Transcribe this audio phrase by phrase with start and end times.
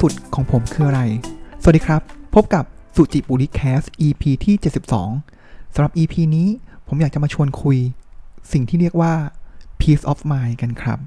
[0.00, 1.02] สุดของผมคืออะไร
[1.62, 2.00] สวัสดีครับ
[2.34, 2.64] พบกับ
[2.96, 4.54] สุจิบุริแคส EP ที่
[5.12, 6.48] 72สำหรับ EP นี้
[6.88, 7.78] ผมอยากจะมาชวนคุย
[8.52, 9.12] สิ่งที่เรียกว่า
[9.80, 10.98] peace of mind กันครับ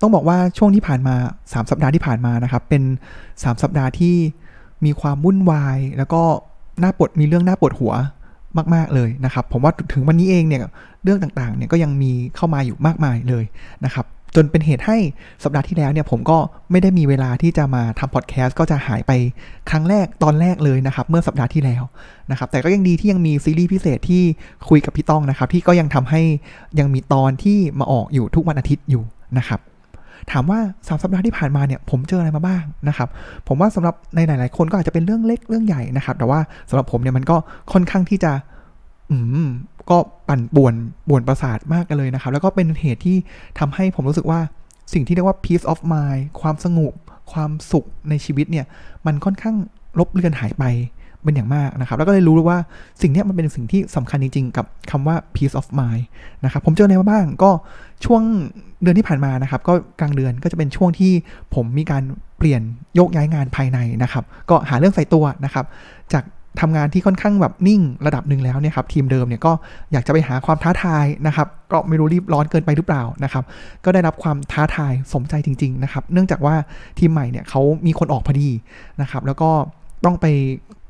[0.00, 2.82] ต้องบอกว่าช่วงที่ผ่านมา 3 สัปดาห์ที่ผ่านมานะครับ เป็น
[3.22, 4.16] 3 สัปดาห์ที่
[4.84, 6.22] มีความวุ่นวาย แล้วก็
[6.82, 7.92] น่าปวดมีเรื่องน่าปวดหัว
[8.74, 10.60] มาก ๆ เลยนะครับ ผมว่าถึงวันนี้เองเนี่ย
[11.04, 13.44] เรื่องต่างๆเนี่ยก็ยังมีเข้ามาอยู่มากมายเลย
[13.84, 14.06] นะครับ
[14.36, 14.96] จนเป็นเหตุให้
[15.44, 16.38] สัปดาห์ที่แล้วเนี่ยผมก็
[16.70, 19.12] ไม่ได้มีเวลาที่จะมาทำพอดแคสต์ก็จะหายไป
[19.70, 21.82] ครั้งแรกตอนแรกเลยนะครับ เมื่อสัปดาห์ที่แล้ว
[22.30, 24.22] นะครับ แต่ก็ยังดีที่ยังมีซีรีส์พิเศษที่
[24.68, 26.22] คุยกับพี่ต้องนะครับ ที่ก็ยังทำให้
[26.78, 29.04] ยังมีตอนที่มาออกอยู่ทุกวันอาทิตย์อยู่
[29.38, 29.60] นะครับ
[30.32, 33.08] ถามว่าสามสัปดาห์ที่ผ่านมาเนี่ยผมเจออะไรมาบ้างนะครับ
[33.48, 37.36] ผมว่าสำหรับในหลาย ๆ คนก็อาจจะเป็นเรื่องเล็กเรื่องใหญ่นะครับ แต่ว่าสำหรับผมเนี่ยมันก็
[37.72, 38.32] ค่อนข้างที่จะ
[39.10, 39.48] อืม
[39.90, 40.74] ก็ปั่นป่วน
[41.08, 43.16] ป่วนประสาทมากกันเลยนะครับ แล้วก็เป็นเหตุที่
[43.58, 44.40] ทำให้ผมรู้สึกว่า
[44.92, 46.92] สิ่งที่เรียกว่า peace of mind ความสงบ
[47.32, 48.66] ความสุขในชีวิตเนี่ย
[49.06, 49.56] มันค่อนข้าง
[49.98, 50.64] ลบเลือนหายไป
[51.22, 52.58] เป็นอย่างมากนะครับ แล้วก็เลยรู้ว่า
[53.02, 56.04] สิ่งนี้มันเป็นสิ่งที่สำคัญจริง ๆ กับคำว่า peace of mind
[56.44, 57.50] นะครับ ผมเจออะไรมาบ้างก็
[58.04, 58.22] ช่วง
[58.82, 61.12] เดือนที่ผ่านมานะครับ ก็กลางเดือนก็จะเป็นช่วงที่
[61.54, 62.02] ผมมีการ
[62.38, 62.62] เปลี่ยน
[62.94, 65.64] โยกย้ายงานภายในนะครับ ก็หาเรื่องใส่ตัวนะครับ
[66.12, 66.24] จาก
[66.60, 69.52] ทำงานที่ค่อนข้างแบบนิ่งระดับหนึ่งแล้วเนี่ยครับทีมเดิมเนี่ยก็
[69.92, 73.44] อยากจะไปหาความท้าทายนะครับก็ไม่รู้รีบร้อนเกินไปหรือเปล่านะครับ
[73.84, 76.54] ก็ได้รับความท้าทายสมใจจริง ๆนะครับ เนื่องจากว่า
[76.98, 78.48] ทีมใหม่เนี่ยเขามีคนออกพอดี
[79.00, 79.50] นะครับ แล้วก็
[80.04, 80.26] ต้องไป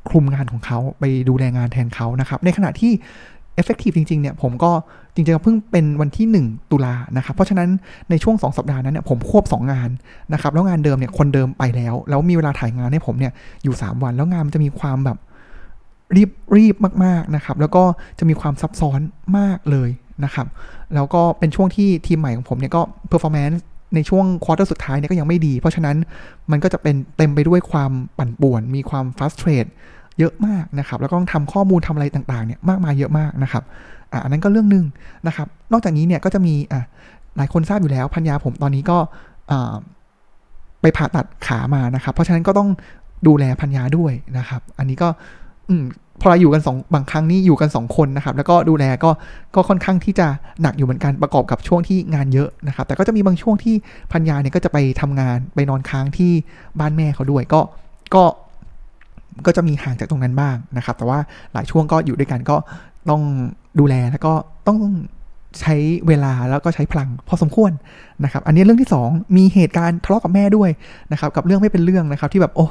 [0.09, 2.93] คลุมงานของเขาไปดูแลงานแทนเขานะครับ ในขณะที่
[3.61, 4.73] effective จริงๆเนี่ยผมก็
[5.15, 7.69] จริงๆเพิ่งเป็นวันที่ 1 ตุลานะครับ เพราะฉะนั้น
[8.11, 9.89] ในช่วง 2 สัปดาห์นั้นเนี่ยผมควบ 2 งาน
[10.33, 13.33] นะครับ แล้วงานเดิมเนี่ยคนเดิมไปแล้ว แล้วมีเวลาถ่ายงานให้ผมเนี่ย
[13.65, 15.19] อยู่ 3 วัน แล้วงานมันจะมีความแบบ
[16.17, 16.75] รีบรีบ
[17.05, 17.85] มากๆนะครับ แล้วก็
[18.19, 19.01] จะมีความซับซ้อน
[19.39, 19.91] มากเลย
[20.25, 20.47] นะครับ
[20.95, 23.59] แล้วก็เป็นช่วงที่ทีมใหม่ของผมเนี่ยก็ performance
[23.95, 25.97] ในช่วงควอเตอร์สุดท้ายเนี่ยก็ยังไม่ดี เพราะฉะนั้น
[26.51, 29.71] มันก็จะเป็นเต็มไปด้วยความปั่นป่วน มีความ frustrate
[30.19, 33.63] เยอะมากนะครับ แล้วก็ต้องทำข้อมูลทำอะไรต่างๆเนี่ยมากมายเยอะมากนะครับ
[34.13, 34.85] อะอันนั้นก็เรื่องหนึ่ง
[35.27, 36.83] นะครับ นอกจากนี้เนี่ยก็จะมีอะ
[37.37, 38.99] หลายคนทราบอยู่แล้วพัญญาผมตอนนี้ก็
[40.81, 42.69] ไปผ่าตัดขามานะครับ เพราะฉะนั้นก็ต้อง
[43.27, 45.09] ดูแลพัญญาด้วยนะครับ อันนี้ก็
[45.69, 45.85] อืม
[46.21, 49.11] พอเราอยู่กันสองบางครั้งนี่อยู่กันสองคนนะครับ แล้วก็ดูแลก็
[49.55, 50.27] ก็ค่อนข้างที่จะ
[50.63, 53.75] หนักอยู่เหมือนกันประกอบกับช่วงที่งานเยอะนะครับ แต่ก็จะมีบางช่วงที่
[54.13, 56.33] พัญญาเนี่ยก็จะไปทำงานไปนอนค้างที่
[56.81, 57.61] บ้านแม่เขาด้วยก็
[58.15, 58.25] ก็
[59.47, 61.19] ก็จะมีห่างจากตรงนั้นบ้างนะครับ แต่ว่า
[61.53, 62.57] หลายช่วงก็อยู่ด้วยกันก็
[63.11, 63.23] ต้อง
[63.81, 64.33] ดูแลแล้วก็
[64.69, 64.79] ต้อง
[65.61, 65.75] ใช้
[66.09, 67.73] เวลาแล้วก็ใช้พลังพอสมควร
[68.25, 70.71] นะครับ อันนี้เรื่องที่ 2 มีเหตุการณ์ทะเลาะกับแม่ด้วย
[71.13, 72.67] นะครับ กับเรื่องไม่เป็นเรื่องนะครับ ที่แบบโอ้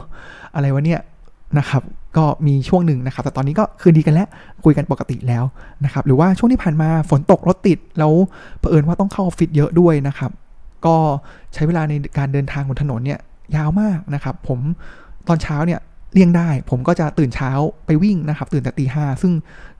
[0.56, 1.00] อะไรวะเนี่ย
[1.58, 1.84] นะครับ
[2.18, 4.28] ก็มีช่วงหนึ่งนะครับ แต่ตอนนี้ก็คือดีกันแล้ว
[4.64, 5.44] คุยกันปกติแล้ว
[5.86, 8.14] นะครับ หรือว่าช่วงที่ผ่านมาฝนตกรถติด แล้ว
[8.59, 10.31] เผอิญว่าต้องเข้าออฟฟิศเยอะด้วยนะครับ
[10.86, 10.96] ก็
[11.53, 13.19] ใช้เวลาในการเดินทางบนถนนเนี่ย
[13.56, 14.59] ยาวมากนะครับ ผม
[15.28, 15.80] ตอนเช้าเนี่ย
[16.13, 17.52] เลี่ยงได้ ผมก็จะตื่นเช้า
[17.86, 19.34] ไปวิ่งนะครับ ตื่นแต่ตีห้าซึ่ง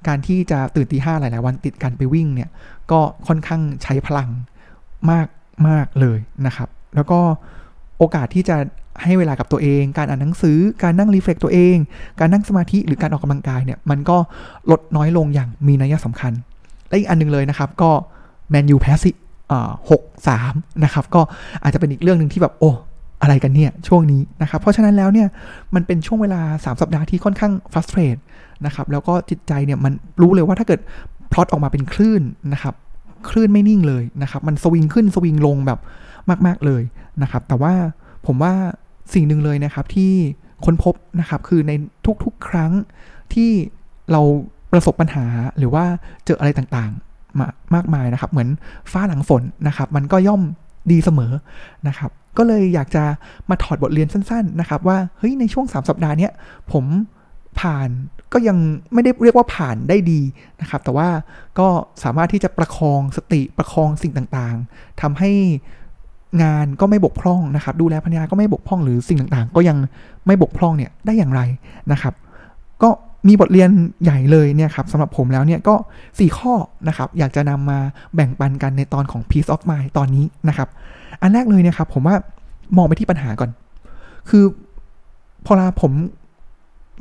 [0.08, 2.50] การที่จะตื่นตีห้าหลาย ๆ วันติดกันไปวิ่งเนี่ย
[2.92, 4.30] ก็ค่อนข้างใช้พลัง
[5.12, 5.28] มาก
[5.68, 7.20] มากเลยนะครับ แล้วก็
[7.98, 8.58] โอกาสที่จะ
[9.02, 11.76] ให้เวลากับตัวเอง การอ่านหนังสือ การนั่งรีเฟล็กตัวเอง
[12.20, 14.18] การนั่งสมาธิหรือการออกกำลังกายเนี่ย มันก็
[14.72, 16.34] ลดน้อยลงอย่างมีนัยสำคัญ
[16.88, 17.92] และอีกอันนึงเลยนะครับ ก็
[18.50, 19.12] แมนยูแพสซิ
[19.90, 20.54] หกสาม
[20.84, 21.22] นะครับ ก็
[21.64, 22.72] อาจจะเป็นอีกเรื่องหนึ่งที่แบบโอ้
[23.22, 25.28] อะไรกันเนี่ย ช่วงนี้นะครับ เพราะฉะนั้นแล้วเนี่ย
[25.76, 28.18] มันเป็นช่วงเวลา 3 สัปดาห์ที่ค่อนข้างฟัสเตรต
[28.66, 30.80] นะครับ แล้วก็จิตใจเนี่ยมันรู้เลยว่าถ้าเกิด
[31.32, 32.22] พลอตออกมาเป็นคลื่น
[32.54, 32.74] นะครับ
[33.30, 35.80] คลื่นไม่นิ่งเลยนะครับ มันสวิงขึ้นสวิงลงแบบ
[36.46, 36.84] มาก ๆเลย
[37.22, 37.74] นะครับ แต่ว่า
[38.26, 38.54] ผมว่า
[39.14, 40.14] สิ่งหนึ่งเลยนะครับที่
[40.66, 41.72] ค้นพบนะครับคือใน
[42.24, 42.72] ทุกๆ ครั้ง
[43.34, 43.52] ที่
[44.12, 44.22] เรา
[44.72, 45.26] ประสบปัญหา
[45.58, 45.86] หรือว่า
[46.26, 48.50] เจออะไรต่างๆมามากมายนะครับ เหมือน
[48.92, 50.42] ฟ้าหลังฝนนะครับ มันก็ย่อม
[50.92, 51.32] ดีเสมอ
[51.88, 53.04] นะครับ ก็เลยอยากจะ
[53.50, 56.30] มาถอดบทเรียนสั้น ๆ นะครับ ว่าเฮ้ยในช่วง 3 สัปดาห์นี้
[56.72, 56.86] ผม
[57.60, 57.90] ผ่าน
[58.34, 58.58] ก็ยัง
[58.94, 60.22] ไม่ได้เรียกว่าผ่านได้ดี
[60.62, 61.10] นะครับ แต่ว่า
[61.60, 61.68] ก็
[62.04, 65.32] สามารถที่จะประคองสติประคองสิ่งต่างๆทำให้
[66.42, 69.78] งานก็ไม่บกพร่องนะครับ ดูแลพัญญาก็ไม่บกพร่องหรือสิ่งต่างๆ ก็ยัง
[70.28, 71.42] ไม่บกพร่องเนี่ยได้อย่างไร
[71.92, 72.14] นะครับ
[72.84, 72.90] ก็
[73.28, 73.70] มีบทเรียน
[74.04, 75.76] ใหญ่เลยเนี่ยครับสำหรับผมแล้วเนี่ยก็
[76.08, 76.54] 4 ข้อ
[76.88, 77.80] นะครับ อยากจะนำมา
[78.16, 80.70] แบ่งปันกันในตอนของ Peace of Mind ตอนนี้นะครับ
[81.22, 82.16] อันแรกเลยเนี่ยครับ ผมว่า
[82.78, 83.50] มองไปที่ปัญหาก่อน
[84.30, 84.44] คือ
[85.46, 85.92] พอลาผม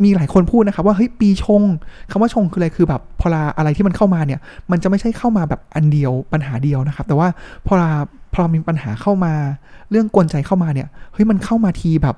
[0.05, 1.63] มีหลายคนพูดนะครับ ว่าเฮ้ยปีชง
[2.11, 4.41] คำว่าชงคืออะไรคือแบบพอลาอะไรที่มันเข้ามาเนี่ย
[4.71, 7.29] มันจะไม่ใช่เข้ามาแบบอันเดียวปัญหาเดียวนะครับ แต่ว่า
[7.67, 7.91] พอลา
[8.35, 9.35] พอมีปัญหาเข้ามา
[9.91, 12.17] เรื่องกลใจเข้ามาเนี่ย เฮ้ยมันเข้ามาทีแบบ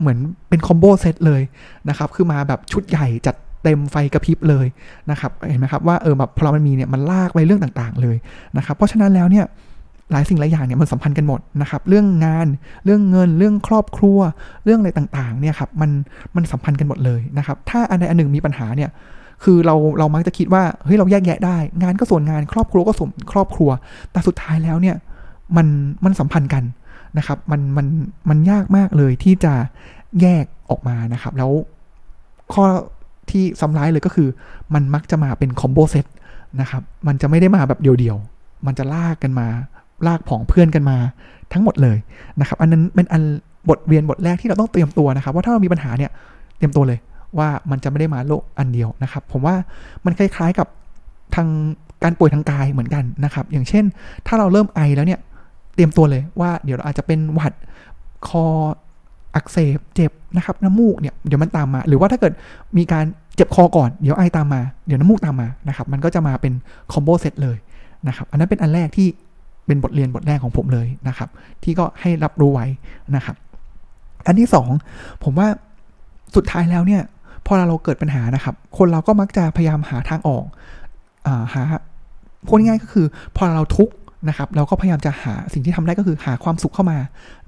[0.00, 0.18] เหมือน
[0.48, 1.42] เป็นคอมโบเซตเลย
[1.88, 4.66] นะครับ คือมาแบบชุดใหญ่จัดเต็มไฟกระพริบเลย
[5.10, 8.16] นะครับ เห็นไหมครับว่าเออแบบพอมันมีเนี่ยมันลากไปเรื่องต่างๆเลย
[8.56, 9.44] นะครับ เพราะฉะนั้นแล้วเนี่ย
[10.10, 12.46] หหลายสิ่งหลายอย่างเนี่ยมันสัมพันธ์กันหมดนะครับ เรื่องงาน
[12.84, 14.18] เรื่องเงินเรื่องครอบครัว
[14.64, 15.90] เรื่องอะไรต่างๆเนี่ยครับมัน
[16.36, 18.90] มันสัมพันธ์กันหมดเลยนะครับ ถ้าอันใดอันหนึ่งมีปัญหาเนี่ย
[19.44, 23.70] คือเราเรามักจะคิดว่าเฮ้ยเราแยกแยะได้ งานก็ส่วนงานครอบครัวก็ส่วนครอบครัว
[24.12, 24.96] แต่สุดท้ายแล้วเนี่ย
[25.56, 25.66] มัน
[26.04, 26.64] มันสัมพันธ์กัน
[27.18, 27.86] นะครับ มันมัน
[28.28, 29.54] มันยากมากเลยที่จะ
[30.20, 31.50] แยกออกมานะครับ แล้ว
[32.52, 32.64] ข้อ
[33.30, 34.28] ที่ซ้ำร้ายเลยก็คือ
[34.74, 36.06] มันมักจะมาเป็นคอมโบเซต
[36.60, 39.46] นะครับ มันจะไม่ได้มาแบบเดียวๆ มันจะลากกันมา
[40.06, 40.96] ลากผองเพื่อนกันมา
[41.52, 41.96] ทั้งหมดเลย
[42.40, 43.22] นะครับ อันนั้นเป็นอัน
[43.68, 46.10] บทเรียนบทแรกที่เราต้องเตรียมตัวนะครับ ว่าถ้าเรามีปัญหาเนี่ย
[46.56, 46.98] เตรียมตัวเลย
[47.38, 49.54] ว่ามันจะไม่ได้มาโลกอันเดียวนะครับ ผมว่า
[50.04, 50.68] มันคล้ายๆกับ
[51.34, 51.48] ทาง
[52.02, 53.84] การป่วยทางกายเหมือนกันนะครับ อย่างเช่น
[54.26, 55.20] ถ้าเราเริ่มไอแล้วเนี่ย
[55.74, 57.52] เตรียมตัวเลยว่าเดี๋ยวเราอาจจะเป็นหวัด
[58.28, 58.44] คอ
[59.34, 62.32] อักเสบเจ็บนะครับน้ำมูกเนี่ยเดี๋ยวมันตามมา หรือว่าถ้าเกิด
[62.78, 63.04] มีการ
[63.36, 66.52] เจ็บคอก่อนเดี๋ยวไอตามมาเดี๋ยวน้ำมูกตามมานะครับมันก็จะมาเป็น
[66.92, 67.56] คอมโบเซตเลย
[68.08, 69.08] นะครับอันนั้นเป็นอันแรกที่
[69.66, 71.28] เป็นบทเรียนบทแรกของผมเลยนะครับ
[71.62, 72.66] ที่ก็ให้รับรู้ไว้
[73.16, 73.36] นะครับ
[74.26, 74.70] อันที่สอง
[75.24, 75.48] ผมว่า
[76.36, 77.02] สุดท้ายแล้วเนี่ย
[77.46, 80.44] พอเราเกิดปัญหานะครับ คนเราก็มักจะพยายามหาทางออก
[81.26, 81.62] อาหา
[82.46, 83.06] พูดง่ายก็คือ
[83.36, 83.94] พอเราทุกข์
[84.28, 86.98] นะครับเราก็พยายามจะหาสิ่งที่ทำได้ก็คือหาความสุขเข้ามา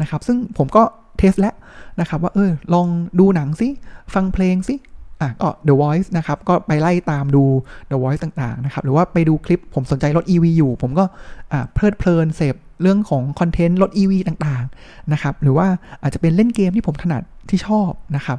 [0.01, 0.83] นะครับ ซึ่งผมก็
[1.19, 1.55] เทสแล้ว
[2.01, 2.87] นะครับ ว่าเออลอง
[3.19, 3.69] ดูหนังสิ
[4.15, 4.75] ฟังเพลงสิ
[5.21, 7.45] อะก็ The Voice นะครับ ก็ไปไล่ตามดู
[7.91, 11.05] The Voice ต่างๆ นะครับ หรือว่าไปดูคลิปผมสนใจรถ EV อยู่ ผมก็
[11.53, 15.67] อ่าเพลิดเพลินเสพเรื่องของคอนเทนต์รถ EV ต่างๆ นะครับ หรือว่า
[16.03, 18.39] อาจจะเป็นเล่นเกมที่ผมถนัดที่ชอบนะครับ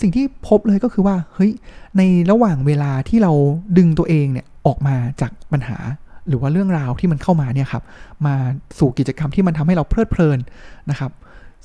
[0.00, 1.52] สิ่งที่พบเลยก็คือว่า เฮ้ย
[1.96, 3.32] ในระหว่างเวลาที่เรา
[3.78, 5.78] ดึงตัวเองเนี่ย ออกมาจากปัญหา
[6.28, 7.82] หรือว่าเรื่องราวที่มันเข้ามาเนี่ยครับ
[8.26, 8.34] มา
[8.78, 10.38] สู่กิจกรรมที่มันทำให้เราเพลิดเพลิน
[10.90, 11.10] นะครับ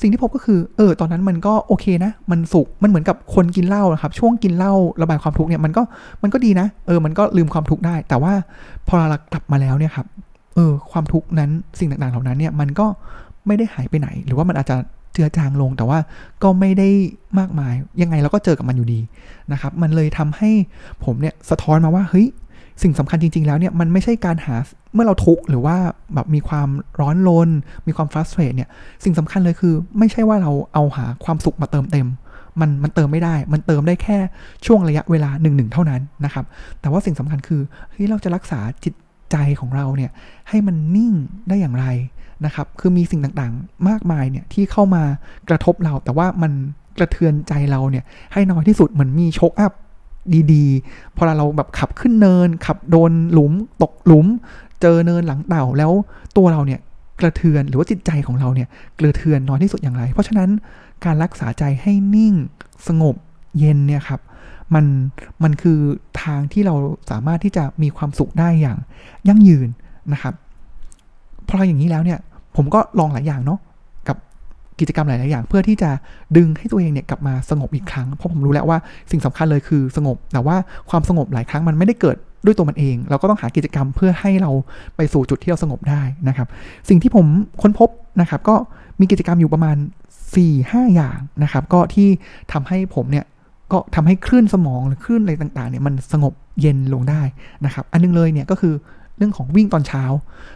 [0.02, 5.82] สิ่งที่พบก็คือ เออ ตอนนั้นมันก็โอเคนะ มันสุขมันเหมือนกับคนกินเหล้านะครับ ช่วงกินเหล้าระบายความทุกข์เนี่ย มันก็
[6.24, 8.34] มันก็ดีนะ เออ มันก็ลืมความทุกข์ได้ แต่ว่า
[8.88, 10.08] พอเรากลับมาแล้วเนี่ยครับ
[10.56, 12.88] เออ ความทุกข์นั้น สิ่งต่างๆ เหล่านั้นเนี่ย มันก็
[13.48, 14.78] ไม่ได้หายไปไหน หรือว่ามันอาจจะ
[15.14, 16.00] เจือจางลง แต่ว่า
[16.44, 16.90] ก็ไม่ได้
[17.40, 19.00] มากมาย ยังไงเราก็เจอกับมันอยู่ดี
[19.52, 20.50] นะครับ มันเลยทำให้
[21.06, 22.28] ผมเนี่ยสะท้อนมาว่า เฮ้ย
[22.84, 24.56] สิ่งสำคัญจริง ๆ แล้วเนี่ยมันไม่ใช่การหา
[24.94, 25.78] เมื่อเราทุกข์หรือว่า
[26.14, 26.70] แบบมีความ
[27.00, 27.50] ร้อนรน
[27.88, 28.70] มีความฟรัสเตรตเนี่ย
[29.04, 32.08] สิ่งสำคัญเลยคือ ไม่ใช่ว่าเราเอาหาความสุขมาเติมเต็ม
[32.60, 34.18] มันมันเติมไม่ได้ มันเติมได้แค่
[34.66, 36.46] ช่วงระยะเวลาหนึ่งหนึ่งเท่านั้นนะครับ
[36.82, 37.62] แต่ว่าสิ่งสำคัญคือ
[37.92, 38.94] เฮ้ยเราจะรักษาจิต
[39.32, 40.12] ใจของเราเนี่ย
[40.50, 41.14] ให้มันนิ่ง
[41.50, 41.86] ได้อย่างไร
[42.46, 45.04] นะครับ คือมีสิ่งต่างๆ มากมายเนี่ยที่เข้ามา
[45.50, 46.52] กระทบเรา แต่ว่ามัน
[46.98, 49.72] กระเทือนใจเราเนี่ยให้น้อยที่สุดเหมือนมีโชคอัพ
[50.54, 53.52] ดีๆ พอเราแบบขับขึ้นเนิน ขับโดนหลุม
[53.82, 54.28] ตกหลุม
[54.82, 55.92] เจอเนินหลังเต่าแล้ว
[56.38, 56.80] ตัวเราเนี่ย
[57.22, 58.68] กระเทือนหรือว่าจิตใจของเราเนี่ย
[59.00, 60.50] กระเทือนน้อยที่สุดอย่างไร เพราะฉะนั้น
[61.06, 62.34] การรักษาใจให้นิ่ง
[62.88, 63.16] สงบ
[63.60, 64.22] เย็นเนี่ยครับ
[64.74, 64.86] มัน
[65.44, 65.80] มันคือ
[66.22, 66.76] ทางที่เรา
[67.12, 68.78] สามารถที่จะมีความสุขได้อย่าง
[69.28, 69.68] ยั่งยืน
[70.14, 70.34] นะครับ
[71.48, 72.20] พออย่างนี้แล้วเนี่ย
[72.56, 73.60] ผมก็ลองหลายอย่างเนาะ
[74.80, 75.90] กิจกรรมหลาย ๆ อย่าง เพื่อที่จะ
[76.38, 78.78] ดึงให้ตัวเองเนี่ยกลับมาสงบอีกครั้ง เพราะผมรู้แล้วว่า
[79.12, 80.56] สิ่งสำคัญเลยคือสงบ แต่ว่า
[80.90, 84.52] ความสงบหลายครั้งมันไม่ได้เกิดด้วยตัวมันเอง เราก็ต้องหากิจกรรมเพื่อให้เรา
[84.96, 86.48] ไปสู่จุดที่เราสงบได้นะครับ
[86.90, 87.26] สิ่งที่ผม
[87.62, 87.90] ค้นพบ
[88.22, 88.56] นะครับ ก็
[89.00, 89.78] มีกิจกรรมอยู่ประมาณ
[90.36, 92.08] 4-5 อย่างนะครับ ก็ที่
[92.52, 93.26] ทำให้ผมเนี่ย
[93.72, 97.22] ก็ทำให้คลื่นสมองหรือคลื่นอะไรต่าง ๆ เนี่ยมันสงบเย็นลงได้
[97.66, 98.74] นะครับ อันนึงเลยเนี่ยก็คือ
[99.18, 100.04] เรื่องของวิ่งตอนเช้า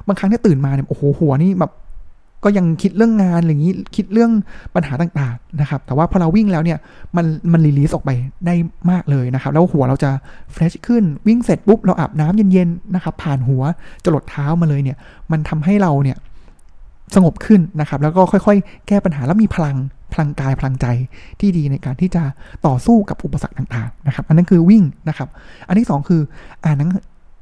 [0.08, 1.72] บางครั้งที่ตื่นมาเนี่ยโอ้โหหัวนี่แบบ
[2.44, 4.32] ก็ยังคิดเรื่องงานอย่างนี้คิดเรื่อง
[4.76, 6.78] ปัญหาต่างๆนะครับ แต่ว่าพอเราวิ่งแล้วเนี่ย
[7.16, 8.12] มันมัน release ออกไป
[8.46, 8.56] ได้
[8.92, 10.12] มากเลยนะครับ แล้วหัวเราจะ
[10.52, 13.64] fresh ขึ้นวิ่งเสร็จปุ๊บเราอาบน้ำเย็นๆนะครับ ผ่านหัว
[14.04, 14.98] จรดเท้ามาเลยเนี่ย
[15.32, 16.18] มันทำให้เราเนี่ย
[17.16, 19.78] สงบขึ้นนะครับ แล้วก็ค่อยๆ แก้ปัญหาแล้วมีพลัง
[20.14, 20.86] พลังกายพลังใจ
[21.40, 22.24] ที่ดีในการที่จะ
[22.68, 25.30] ต่อสู้กับอุปสรรคต่างๆนะครับ อันนั้นคือวิ่งนะครับ
[25.68, 26.22] อันที่ 2 คือ
[26.66, 26.92] อ่านหนัง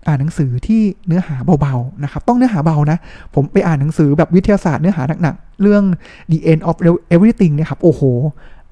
[0.07, 2.97] อ่านหนังสือที่เนื้อหาเบาๆนะครับ ต้องเนื้อหาเบานะ
[3.35, 5.83] ผมไปอ่านหนังสือแบบวิทยาศาสตร์เนื้อหาหนักๆ เรื่อง
[6.31, 6.77] the end of
[7.13, 8.01] everything เนี่ยครับ โอ้โห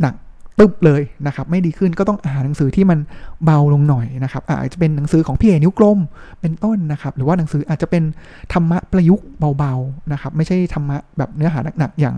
[0.01, 0.13] หนัก
[0.59, 2.99] ตึ๊บเลยนะครับ ไม่ดีขึ้นก็ต้องอ่านหนังสือที่มัน
[3.45, 5.99] เบาลงหน่อยนะครับ อาจจะเป็นหนังสือของพี่เอนิ้วกลม
[6.41, 8.03] เป็นต้นนะครับ หรือว่าหนังสืออาจจะเป็น
[8.53, 9.25] ธรรมะประยุกต์
[9.57, 12.15] เบาๆนะครับ ไม่ใช่ธรรมะแบบเนื้อหาหนักๆอย่าง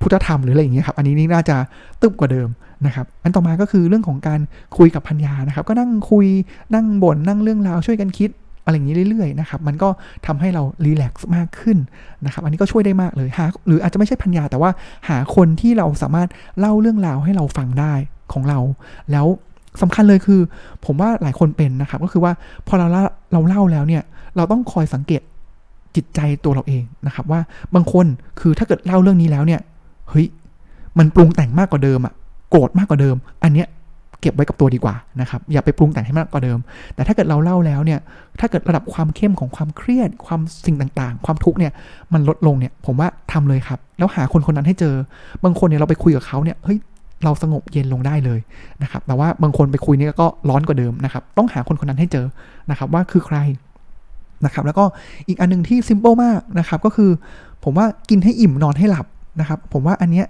[0.00, 1.56] พุทธธรรมหรืออะไรอย่างเงี้ยครับ อันนี้นี่น่าจะ
[2.02, 2.48] ตึบกว่าเดิม
[2.86, 4.40] นะครับ อันต่อมาก็คือเรื่องของการ
[4.76, 6.26] คุยกับพัญญานะครับ ก็นั่งคุย
[6.74, 8.30] นั่งบน่นนั่งเรื่องราวช่วยกันคิด
[8.64, 9.88] อะไรอย่างนี้เรื่อยๆนะครับ มันก็
[10.26, 11.78] ทำให้เรารีแลกซ์มากขึ้น
[12.24, 14.70] นะครับ อันนี้ก็ช่วยได้มากเลยหาหรืออาจจะไม่ใช่พัญญาแต่ว่า
[15.08, 16.28] หาคนที่เราสามารถ
[16.58, 17.94] เล่าเรื่องราวให้เราฟังได้
[18.32, 18.58] ของเรา
[19.12, 19.26] แล้ว
[19.82, 20.40] สำคัญเลยคือ
[20.84, 22.32] ผมว่าหลายคนเป็นนะครับ ก็คือว่า
[22.68, 22.86] พอเรา
[23.32, 24.02] เราเล่าแล้วเนี่ย
[24.36, 25.22] เราต้องคอยสังเกต
[25.96, 27.40] จิตใจตัวเราเองนะครับ ว่า
[27.74, 28.06] บางคน
[28.40, 29.60] คือถ้าเกิดเล่าเรื่องนี้แล้วเนี่ย
[30.10, 30.26] เฮ้ย
[30.98, 32.14] มันปรุงแต่งมากกว่าเดิมอะ
[32.50, 33.68] โกรธมากกว่าเดิม อันเนี้ย
[34.20, 36.58] เก็บไว้กับตัวดีกว่านะครับ อย่าไปปรุงแต่งให้มากกว่าเดิม
[36.94, 38.00] แต่ถ้าเกิดเราเล่าแล้วเนี่ย
[38.40, 41.72] ถ้าเกิดระดับความเข้มของความเครียด ความสิ่งต่างๆ ความทุกข์เนี่ย
[42.12, 44.94] มันลดลงเนี่ย ผมว่าทำเลยครับ แล้วหาคนคนนั้นให้เจอ
[45.44, 46.78] บางคนเนี่ยเราไปคุยกับเขาเนี่ย เฮ้ย
[47.24, 48.40] เราสงบเย็นลงได้เลย
[48.82, 52.26] นะครับ แต่ว่าบางคนไปคุยนี่ก็ร้อนกว่าเดิมนะครับ ต้องหาคนคนนั้นให้เจอ
[52.70, 53.38] นะครับว่าคือใคร
[54.44, 54.84] นะครับ แล้วก็
[55.28, 57.10] อีกอันนึงที่ซิมเปิลมากนะครับ ก็คือ
[57.64, 59.06] ผมว่ากินให้อิ่มนอนให้หลับ
[59.40, 60.26] นะครับ ผมว่าอันเนี้ย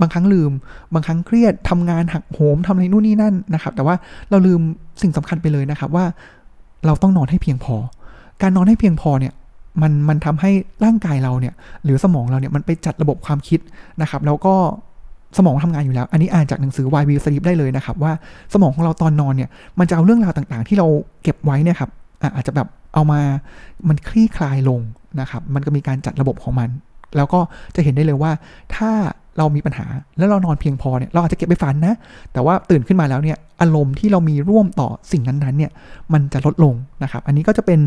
[0.00, 0.52] บางครั้งลืม
[0.94, 3.94] บางครั้งเครียดทำงานหักโหมทำอะไรนู่นนี่นั่นนะครับ แต่ว่า
[4.30, 4.60] เราลืม
[5.02, 6.04] สิ่งสำคัญไปเลยนะครับว่า
[6.86, 7.76] เราต้องนอนให้เพียงพอ
[8.42, 9.32] การนอนให้เพียงพอเนี่ย
[9.82, 10.50] มันมันทำให้
[10.84, 11.54] ร่างกายเราเนี่ย
[11.84, 13.60] หรือสมองเราเนี่ยมันไปจัดระบบความคิด
[14.02, 14.54] นะครับ แล้วก็
[15.36, 18.12] สมองทำงานอยู่แล้ว อันนี้อ่านจากหนังสือ Why We Sleep ได้เลยนะครับ ว่า
[18.52, 20.86] สมองของเราตอนนอนเนี่ย มันจะเอาเรื่องราวต่างๆ ที่เรา
[21.22, 21.90] เก็บไว้เนี่ยครับ
[22.34, 23.20] อาจจะแบบเอามา
[23.88, 24.80] มันคลี่คลายลง
[25.20, 26.70] นะครับ มันก็มีการจัดระบบของมัน
[27.16, 27.40] แล้วก็
[27.76, 28.30] จะเห็นได้เลยว่า
[28.76, 28.90] ถ้า
[29.38, 29.86] เรามีปัญหา
[30.18, 31.94] แล้วเรานอนเพียงพอเนี่ยเราอาจจะเก็บไปฝันนะ
[32.32, 35.72] แต่ว่าตื่นขึ้นมาแล้วเนี่ยอารมณ์ที่เรามีร่วมต่อสิ่งนั้นๆเนี่ย
[36.12, 37.80] มันจะลดลงนะครับ อันนี้ก็จะเป็น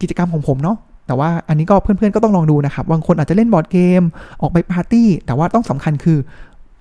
[0.00, 4.02] กิจกรรมของผมเนาะแต่ว่าอันนี้ก็เพื่อนๆก็ต้องลองดูนะครับบางคนอาจจะเล่นบอร์ดเกม
[4.42, 6.18] ออกไปปาร์ตี้ แต่ว่าต้องสำคัญคือ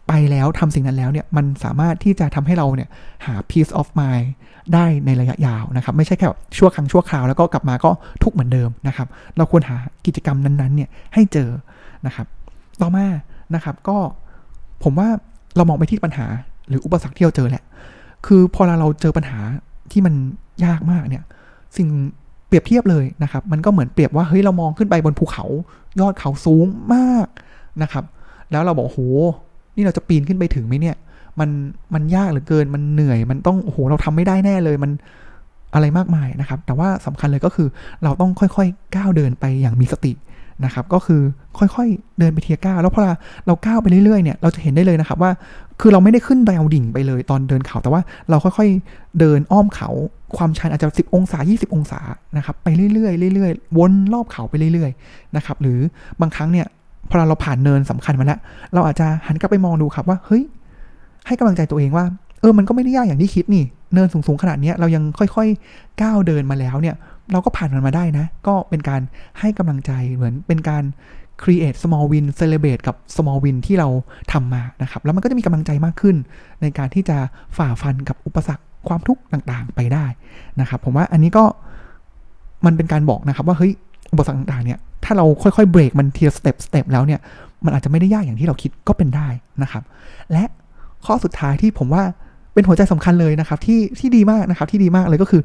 [0.07, 2.89] ไปแล้วทำสิ่งนั้นแล้วเนี่ยมันสามารถที่จะทำให้เราเนี่ย
[3.25, 4.27] หา peace of mind
[4.73, 6.27] ได้ในระยะยาวนะครับ ไม่ใช่แค่
[6.57, 7.91] ชั่วครั้งชั่วคราวแล้วก็กลับมาก็
[8.23, 11.49] ทุกเหมือนเดิมนะครับ เราควรหากิจกรรมนั้นๆเนี่ยให้เจอ
[12.05, 12.27] นะครับ
[12.81, 13.05] ต่อมา
[13.55, 13.97] นะครับก็
[14.83, 15.07] ผมว่า
[15.55, 16.25] เรามองไปที่ปัญหา
[16.67, 17.63] หรืออุปสรรคที่เราเจอแหละ
[18.25, 19.39] คือพอเราเจอปัญหา
[19.91, 20.13] ที่มัน
[20.65, 21.23] ยากมากเนี่ย
[21.77, 21.87] สิ่ง
[22.47, 25.45] เปรียบเทียบเลยนะครับ มันก็เหมือนเปรียบว่าเฮ้ยเรามองขึ้นไปบนภูเขา
[25.99, 27.27] ยอดเขาสูงมาก
[27.81, 28.03] นะครับ
[28.51, 28.99] แล้วเราบอกโห
[29.75, 30.95] นี่เราจะปีนขึ้นไปถึงไหมเนี่ย
[31.39, 31.49] มัน
[31.93, 34.91] มันยากเหลือเกิน มันเหนื่อย มันต้องโอ้โหเราทำไม่ได้แน่เลย มัน
[35.73, 37.67] อะไรมากมายนะครับ แต่ว่าสำคัญเลยก็คือ
[38.03, 40.11] เราต้องค่อยๆก้าวเดินไปอย่างมีสติ
[40.65, 41.21] นะครับก็คือ
[41.57, 43.01] ค่อยๆเดินไปเทียก้าวแล้วพอ
[43.47, 45.31] เราก้าวไปเรื่อยๆเนี่ยเราจะเห็นได้เลยนะครับว่า
[45.81, 49.89] คือเราไม่ได้ขึ้นแนวดิ่งไปเลยตอนเดินเขาแต่ว่าเราค่อยๆเดินอ้อมเขา
[50.37, 51.99] ความชันอาจจะ 10 องศา 20 องศา
[52.37, 55.79] นะครับไปเรื่อยๆเรื่อยๆวนรอบเขาไปเรื่อยๆนะครับหรือ
[56.21, 56.67] บางครั้งเนี่ย
[57.09, 58.39] พอเราผ่านเนินสำคัญมาแล้ว
[58.73, 60.43] เราอาจจะหันกลับไปมองดูครับว่าเฮ้ย
[61.27, 62.05] ให้กำลังใจตัวเองว่า
[62.41, 66.95] เออมันก็ไม่ได้ยากอย่างที่คิดนี่เนินสูงๆขนาดนี้เรายังค่อยๆก้าวเดินมาแล้วเนี่ย
[67.31, 69.01] เราก็ผ่านมันมาได้นะ ก็เป็นการ
[69.39, 70.83] ให้กำลังใจเหมือนเป็นการ
[71.43, 73.87] create small win celebrate กับ small win ที่เรา
[74.31, 76.15] ทำมานะครับ แล้วมันก็จะมีกำลังใจมากขึ้น
[76.61, 77.17] ในการที่จะ
[77.57, 80.05] ฝ่าฟันกับอุปสรรคความทุกข์ต่างๆ ไปได้
[80.61, 81.43] นะครับ ผมว่าอันนี้ก็
[82.65, 83.73] มันเป็นการบอกนะครับ ว่าเฮ้ย
[84.11, 87.19] อุปสรรคต่างๆเนี่ยถ้าเราค่อยๆเบรกมันทีละสเต็ปสเต็ปแล้วเนี่ย
[87.65, 89.27] มันอาจจะไม่ได้ยากอย่างที่เราคิดก็เป็นได้
[89.63, 89.83] นะครับ
[90.31, 90.43] และ
[91.05, 92.03] ข้อสุดท้ายที่ผมว่า
[92.53, 95.41] เป็นหัวใจสำคัญเลยนะครับที่ที่ดีมากนะครับที่ดีมากเลยก็คือ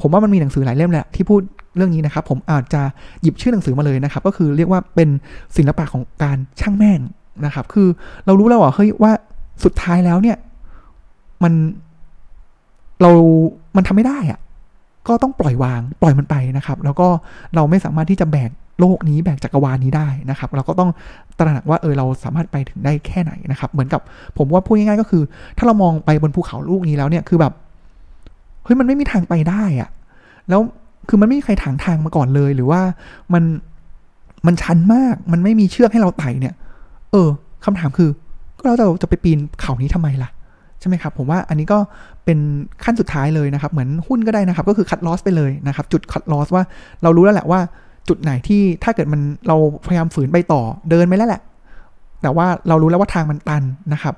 [0.00, 1.40] ผมว่ามันมีหนังสือหลายเล่มแหละที่พูด
[1.76, 2.82] เรื่องนี้นะครับ ผมอาจจะ
[3.22, 5.08] หยิบชื่อหนังสือมาเลยนะครับ ก็คือเรียกว่าเป็น
[5.56, 7.00] ศิลปะของการช่างแม่ง
[7.44, 7.88] นะครับ คือ
[8.26, 9.12] เรารู้แล้วว่าเฮ้ยว่า
[9.64, 10.36] สุดท้ายแล้วเนี่ย
[11.42, 11.52] มัน
[13.00, 13.10] เรา
[13.76, 14.40] มันทำไม่ได้อะ
[15.08, 17.08] ก็ต้องปล่อยวาง ปล่อยมันไปนะครับ แล้วก็
[17.54, 20.90] เราไม่สามารถที่จะแบกโลกนี้แบกจักรวาลนี้ได้นะครับ เราก็ต้อง
[21.38, 24.00] ตระหนักว่าเออเราสามารถไปถึงได้แค่ไหนนะครับ เหมือนกับ
[24.38, 25.22] ผมว่าพูดง่ายๆก็คือ
[25.58, 27.52] ถ้าเรามองไปบนภูเขาลูกนี้แล้วเนี่ยคือแบบ
[28.68, 29.90] ฮ้ยมันไม่มีทางไปได้อะ
[30.48, 30.60] แล้ว
[31.08, 32.80] คือมันไม่มีใครถางทางมาก่อนเลย หรือว่า
[33.34, 33.44] มัน
[34.46, 36.54] มันชันมาก มันไม่มีเชือกให้เราไต่เนี่ย
[37.12, 37.28] เออ
[37.64, 38.10] คำถามคือ
[38.58, 40.30] ก็เราจะจะไปปีนเขานี้ทำไมล่ะ
[40.80, 41.78] ใช่ไหมครับ ผมว่าอันนี้ก็
[42.24, 42.38] เป็น
[42.84, 46.64] ขั้นสุดท้ายเลยนะครับ เหมือนหุ้นก็ได้นะครับ ก็คือคัดลอสไปเลยนะครับ จุดคัดลอสว่า
[47.02, 47.60] เรารู้แล้วแหละว่า
[48.08, 49.56] จุดไหนที่ถ้าเกิดมันเรา
[49.86, 51.42] พยายามฝืนไปต่อเดินไปแล้วแหละ
[52.22, 54.14] แต่ว่าเรารู้แล้วว่าทางมันตันนะครับ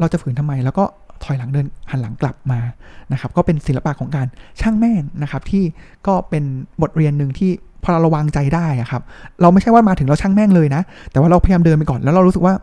[0.00, 0.84] เราจะฝืนทำไมแล้วก็
[1.22, 2.60] ถอยหลังเดินหันหลังกลับมา
[3.12, 4.26] นะครับ ก็เป็นศิลปะของการ
[4.60, 5.64] ช่างแม่งนะครับ ที่
[6.06, 6.44] ก็เป็น
[6.82, 7.50] บทเรียนหนึ่งที่
[7.82, 9.02] พอเราระวังใจได้ครับ
[9.40, 12.54] เราไม่ใช่ว่ามาถึงเราช่างแม่งเลยนะ แต่ว่าเราพยายามเดินไปก่อนแล้วเรารู้สึกว่า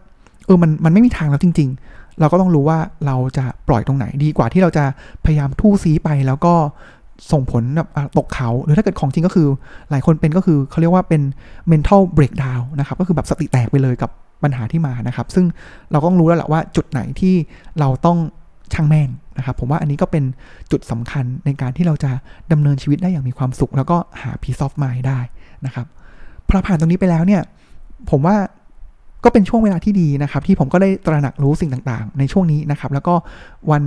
[0.45, 4.83] เออมันมันไม่มีทางแล้วจริง ๆ เราก็ต้องรู้ว่าเราจะปล่อยตรงไหนดีกว่าที่เราจะ
[5.25, 6.53] พยายามทู่ซีไปแล้วก็
[7.31, 9.47] ส่งผลแบบตกเขา หรือถ้าเกิดของจริงก็คือ
[9.89, 11.21] หลายคนเป็นก็คือเขาเรียกว่าเป็น
[11.71, 14.09] mental breakdown นะครับ ก็คือแบบสติแตกไปเลยกับ
[14.43, 15.45] ปัญหาที่มานะครับ ซึ่ง
[15.91, 17.35] เราก็ต้องรู้แล้วแหละว่าจุดไหนที่
[17.79, 18.17] เราต้อง
[18.73, 20.23] ช่างแม่งนะครับผมว่าอันนี้ก็เป็น
[20.71, 22.11] จุดสำคัญในการที่เราจะ
[22.51, 25.19] ดำเนินชีวิตได้อย่างมีความสุข แล้วก็หา peace of mind ได้
[25.65, 25.85] นะครับ
[26.47, 27.41] พอผ่านตรงนี้ไปแล้วเนี่ย
[28.09, 28.35] ผมว่า
[29.23, 33.15] ก็เป็นช่วงเวลาที่ดีนะครับ ที่ผมก็ได้ตระหนักรู้สิ่งต่างๆ ในช่วงนี้นะครับ แล้วก็
[33.71, 33.83] วัน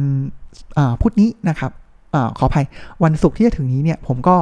[1.00, 1.70] พุธนี้นะครับ
[2.14, 2.66] อขออภัย
[3.04, 4.36] วันศุกร์ที่จะถึงนี้เนี่ย ผมก็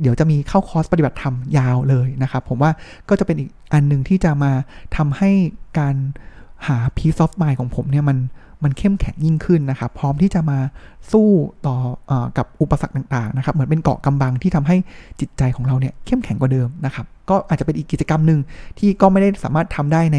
[0.00, 2.70] เดี๋ยวจะมีเข้าคอร์สปฏิบัติธรรมยาวเลยนะครับ ผมว่า
[3.08, 4.52] ก็จะเป็นอีกอันหนึ่งที่จะมา
[4.96, 5.30] ทำให้
[5.78, 5.96] การ
[6.66, 8.18] หา peace of mind ของผมเนี่ยมัน
[8.64, 10.58] มันเข้มแข็งยิ่งขึ้นนะครับ พร้อมที่จะมา
[11.12, 11.28] สู้
[11.66, 11.76] ต่อ
[12.10, 14.76] อกับอุปสรรคต่างๆนะครับเหมือนเป็นเกาะกำบังที่ทำให้
[15.20, 18.40] จิตใจของเราเนี่ยเข้มแข็งกว่าเดิมนะครับก็อาจจะเป็นอีกกิจกรรมหนึ่ง
[18.78, 20.18] ที่ก็ไม่ได้สามารถทำได้ใน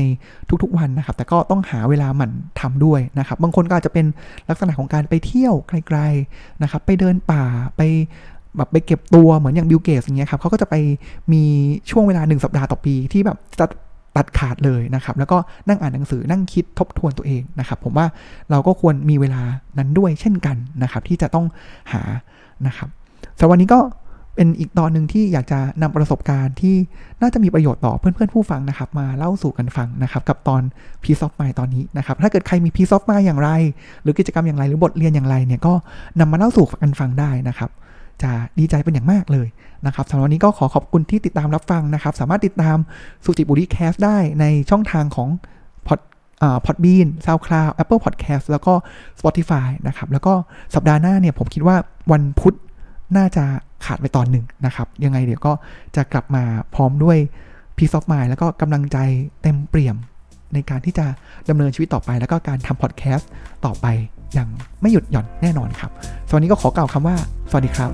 [0.64, 4.06] ทุกๆวันนะครับ แต่ก็ต้องหาเวลาหมั่นทำด้วยนะครับ บางคนก็อาจจะเป็น
[4.50, 7.44] ลักษณะของการไปเที่ยวไกลๆนะครับ ไปเดินป่า
[7.78, 7.82] ไป
[8.58, 10.76] แบบไปเก็บตัวเหมือนอย่างบิลเกสอย่างเงี้ยครับเขาก็จะไป
[11.34, 11.44] มี
[11.90, 13.66] ช่วงเวลาหนึ่งสัปดาห์ต่อปีที่แบบจะ
[14.18, 18.08] ตัดขาดเลยนะครับแล้วก็นั่งอ่านหนังสือนั่งคิดทบทวนตัวเองนะครับ ผมว่า
[18.50, 19.42] เราก็ควรมีเวลา
[19.78, 21.46] นั้นด้วยเช่นกันนะครับ ที่จะต้อง
[21.92, 22.02] หา
[22.68, 22.90] นะครับ
[23.38, 23.80] สำหรับวันนี้ก็
[24.36, 26.76] เป็นอีกตอนหนึ่งที่อยากจะนำประสบการณ์ที่
[27.22, 30.62] น่าจะมีประโยชน์ต่อเพื่อนๆผู้ฟังนะครับ มาเล่าสู่กันฟังนะครับ กับตอน
[31.04, 33.50] Piece of Mind ตอนนี้นะครับ ถ้าเกิดใครมี Piece of Mind อย่างไร
[34.02, 35.74] หรือกิจกรรมอย่างไรหรือบทเรียนอย่างไรเนี่ยก็
[36.20, 37.70] นำมาเล่าสู่กันฟังได้นะครับ
[38.24, 39.48] จะดีใจเป็นอย่างมากเลย
[39.86, 42.78] นะครับสำหรับวันนี้ก็ขอขอบคุณที่ติดตามรับฟังนะครับ สามารถติดตาม
[43.26, 45.30] สุจิบุรีแคสได้ในช่องทางของ
[45.88, 46.00] พอด
[46.66, 48.74] Podbean SoundCloud Apple Podcasts แล้วก็
[49.20, 50.34] Spotify นะครับ แล้วก็
[50.76, 51.76] สัปดาห์หน้าเนี่ยผมคิดว่า
[52.12, 52.56] วันพุธ
[53.18, 53.44] น่าจะ
[53.86, 55.54] ขาดไปตอนหนึ่งนะครับ ยังไงเดี๋ยวก็
[55.96, 56.44] จะกลับมา
[56.76, 57.18] พร้อมด้วย
[57.78, 58.98] Peace of Mind แล้วก็กำลังใจ
[59.42, 59.98] เต็มเปี่ยม
[60.56, 61.06] ในการที่จะ
[61.50, 63.30] ดำเนินชีวิตต่อไป แล้วก็การทำพอดแคสต์
[63.66, 63.86] ต่อไป
[64.34, 64.50] อย่าง
[64.82, 65.92] ไม่หยุดหย่อนแน่นอนครับ
[66.28, 67.16] สวันนี้ก็ขอกล่าวคำว่า
[67.50, 67.92] สวัสดีครับ